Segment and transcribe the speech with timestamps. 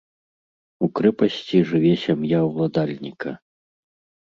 [0.87, 3.37] У крэпасці жыве сям'я ўладальніка.